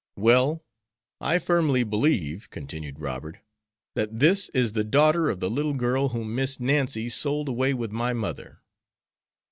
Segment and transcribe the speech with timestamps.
[0.17, 0.65] "Well,
[1.19, 3.37] I firmly believe," continued Robert,
[3.93, 7.91] "that this is the daughter of the little girl whom Miss Nancy sold away with
[7.91, 8.61] my mother."